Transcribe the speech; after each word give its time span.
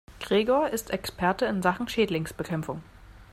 Gregor 0.19 0.67
ist 0.71 0.89
Experte 0.89 1.45
in 1.45 1.61
Sachen 1.61 1.87
Schädlingsbekämpfung. 1.87 2.81